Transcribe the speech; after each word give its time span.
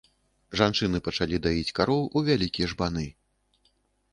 Жанчыны 0.61 1.01
пачалі 1.07 1.39
даіць 1.45 1.75
кароў 1.81 2.01
у 2.17 2.25
вялікія 2.31 2.71
жбаны. 2.73 3.05